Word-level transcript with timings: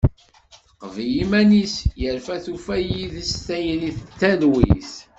Teqbel 0.79 1.11
iman-is, 1.23 1.75
yerna 2.01 2.37
tufa 2.45 2.75
yid-s 2.89 3.31
tayri 3.45 3.89
d 3.97 3.99
talwit. 4.19 4.91